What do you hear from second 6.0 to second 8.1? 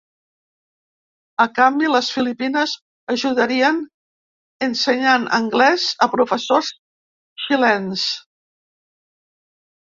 a professors xilens.